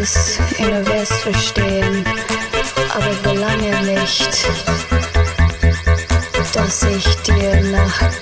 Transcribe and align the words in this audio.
es 0.00 0.38
in 0.56 0.66
der 0.70 0.86
West 0.86 1.12
verstehen, 1.12 2.04
aber 2.94 3.12
verlange 3.22 3.82
nicht, 3.82 4.48
dass 6.54 6.82
ich 6.84 7.16
dir 7.22 7.60
nach 7.70 8.19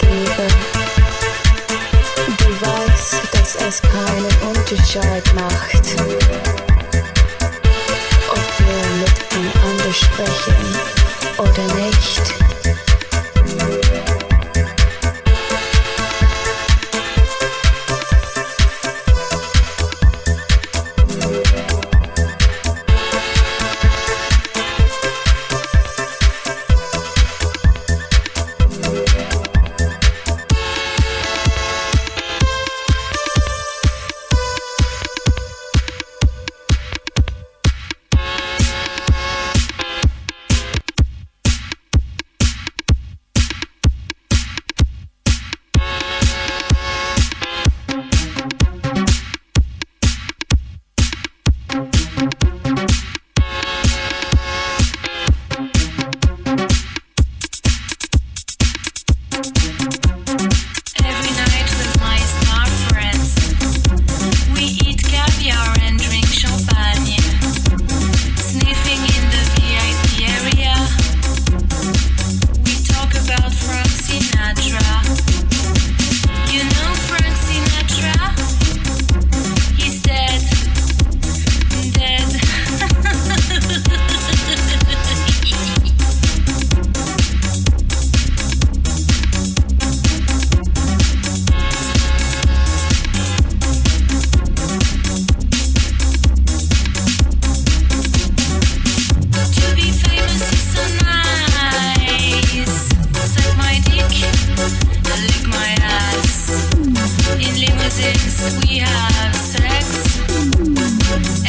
dances, 107.98 108.56
we 108.62 108.78
have 108.78 109.34
sex. 109.34 110.20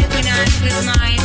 Every 0.01 0.23
night 0.23 0.53
with 0.63 0.85
my 0.85 1.18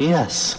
Yes. 0.00 0.56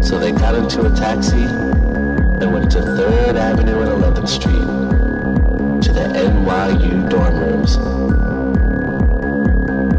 So 0.00 0.20
they 0.20 0.30
got 0.30 0.54
into 0.54 0.86
a 0.86 0.94
taxi 0.94 1.42
and 1.42 2.52
went 2.52 2.70
to 2.70 2.78
3rd 2.78 3.34
Avenue 3.34 3.80
and 3.80 3.90
11th 3.90 4.28
Street 4.28 5.82
to 5.82 5.92
the 5.92 6.06
NYU 6.14 7.10
dorm 7.10 7.36
rooms 7.40 7.74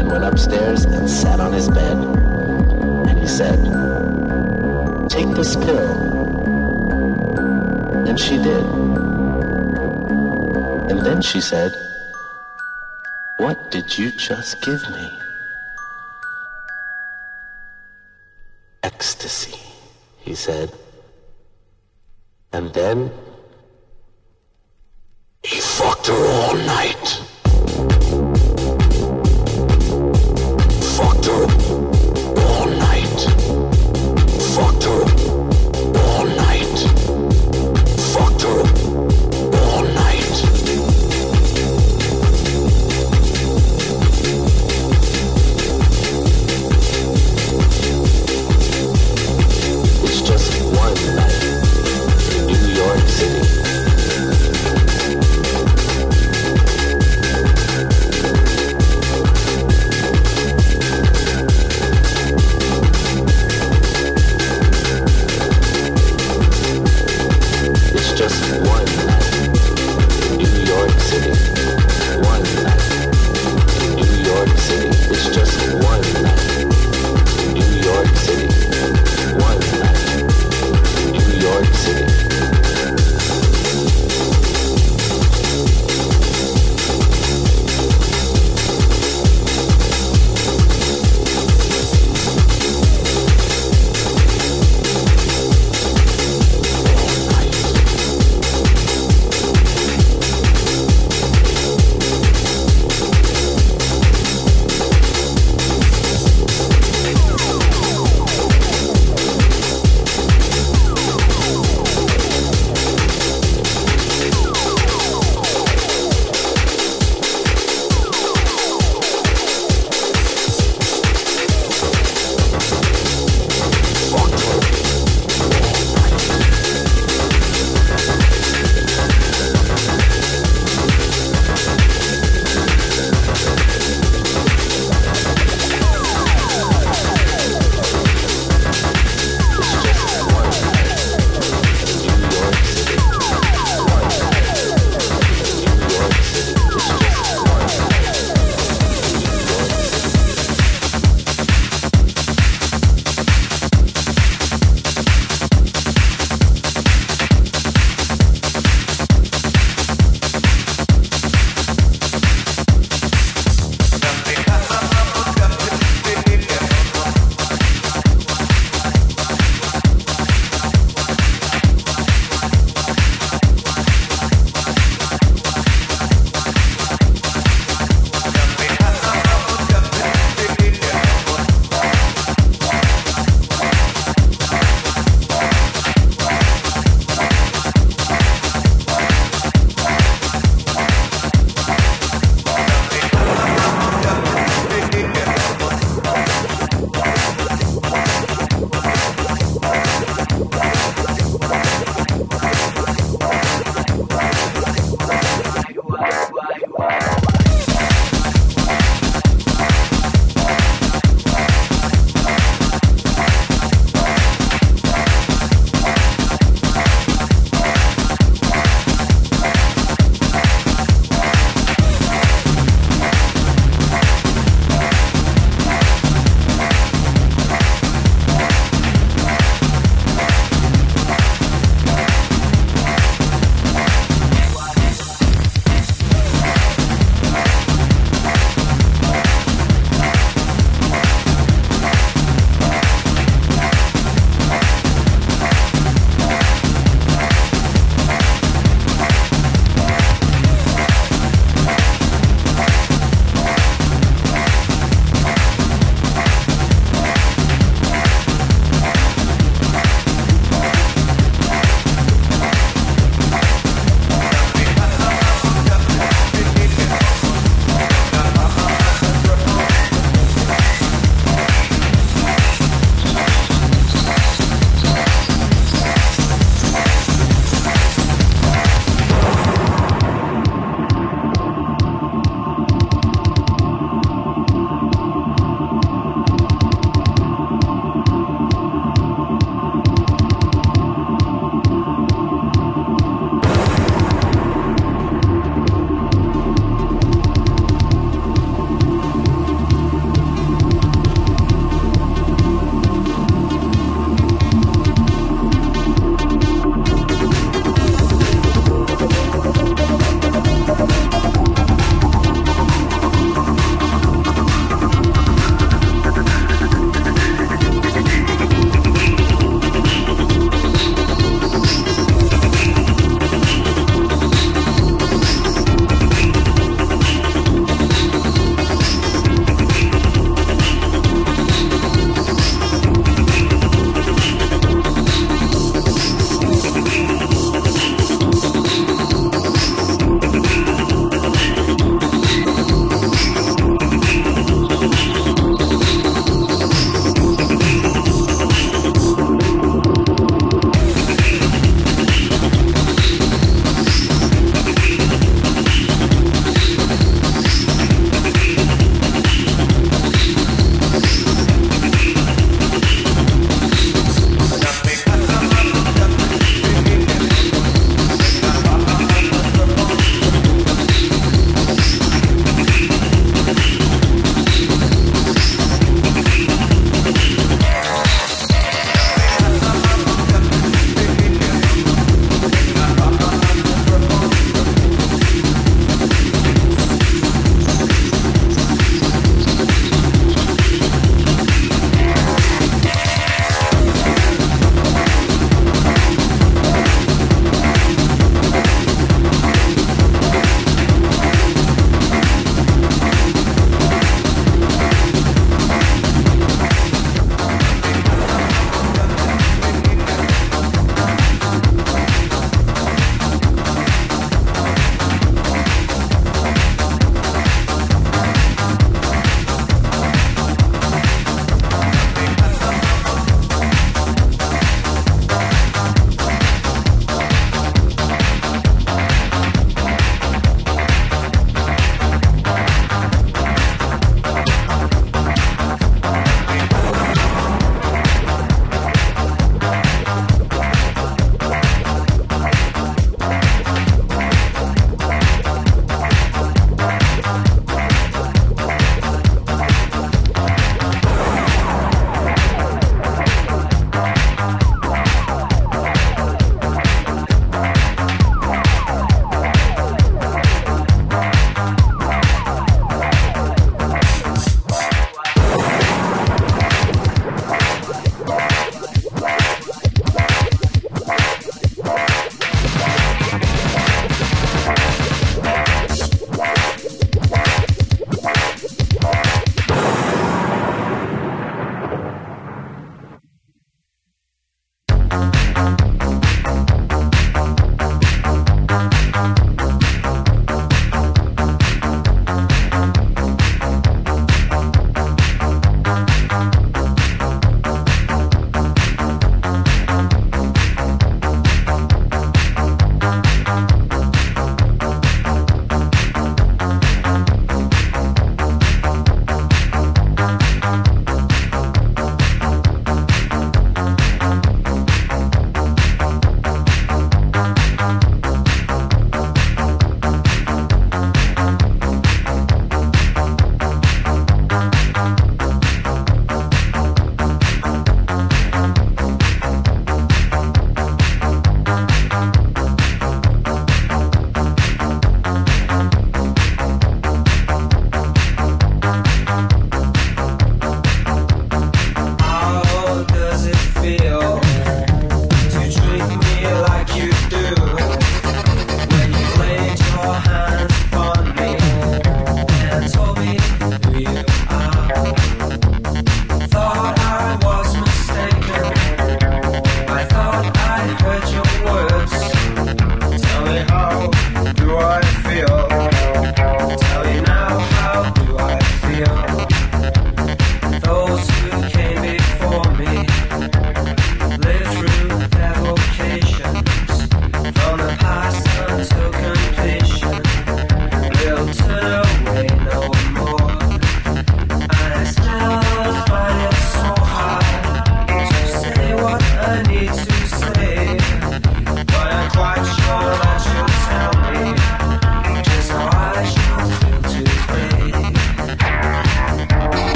and 0.00 0.10
went 0.10 0.24
upstairs 0.24 0.86
and 0.86 1.08
sat 1.08 1.38
on 1.38 1.52
his 1.52 1.68
bed. 1.68 1.96
And 3.08 3.16
he 3.16 3.28
said, 3.28 3.62
Take 5.08 5.28
this 5.36 5.54
pill. 5.54 5.86
And 8.08 8.18
she 8.18 8.38
did. 8.38 8.64
And 10.90 10.98
then 11.06 11.22
she 11.22 11.40
said, 11.40 11.72
What 13.36 13.70
did 13.70 13.96
you 13.96 14.10
just 14.10 14.60
give 14.62 14.82
me? 14.90 15.23
ecstasy, 19.04 19.58
he 20.20 20.34
said. 20.34 20.72
And 22.54 22.72
then 22.72 23.12
he 25.42 25.60
fucked 25.60 26.06
her 26.06 26.22
all 26.36 26.54
night. 26.54 27.03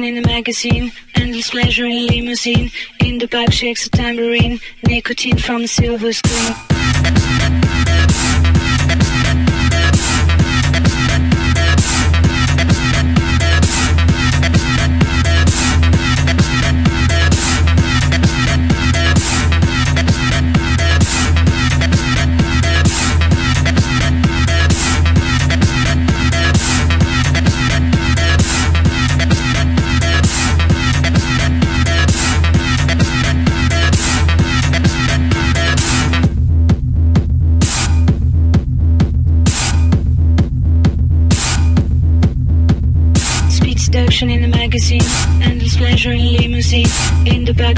In 0.00 0.14
the 0.14 0.22
magazine, 0.22 0.90
endless 1.14 1.50
pleasure 1.50 1.84
in 1.84 2.06
limousine. 2.06 2.70
In 3.00 3.18
the 3.18 3.26
back 3.26 3.52
shakes 3.52 3.86
a 3.86 3.90
tambourine, 3.90 4.58
nicotine 4.86 5.36
from 5.36 5.62
the 5.62 5.68
silver 5.68 6.12
screen. 6.14 7.71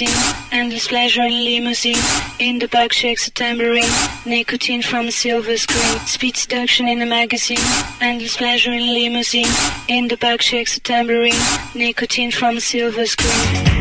In 0.00 0.06
the 0.06 0.12
magazine, 0.12 0.48
endless 0.52 0.88
pleasure 0.88 1.22
in 1.22 1.44
limousine. 1.44 1.96
In 2.38 2.58
the 2.58 2.68
back 2.68 2.92
shakes 2.92 3.26
a 3.26 3.30
tambourine, 3.30 3.90
nicotine 4.26 4.82
from 4.82 5.06
a 5.06 5.12
silver 5.12 5.56
screen. 5.56 5.98
Speed 6.06 6.36
seduction 6.36 6.88
in 6.88 7.02
a 7.02 7.06
magazine, 7.06 7.58
endless 8.00 8.36
pleasure 8.36 8.72
in 8.72 8.92
limousine. 8.94 9.52
In 9.88 10.08
the 10.08 10.16
back 10.16 10.42
shakes 10.42 10.76
a 10.76 10.80
tambourine, 10.80 11.40
nicotine 11.74 12.30
from 12.30 12.56
a 12.56 12.60
silver 12.60 13.06
screen. 13.06 13.77